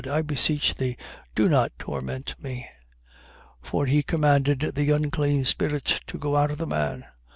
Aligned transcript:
I 0.09 0.23
beseech 0.23 0.73
thee, 0.73 0.97
do 1.35 1.45
not 1.45 1.77
torment 1.77 2.33
me. 2.41 2.65
8:29. 3.63 3.69
For 3.69 3.85
he 3.85 4.01
commanded 4.01 4.71
the 4.73 4.89
unclean 4.89 5.45
spirit 5.45 6.01
to 6.07 6.17
go 6.17 6.35
out 6.37 6.49
of 6.49 6.57
the 6.57 6.65
man. 6.65 7.05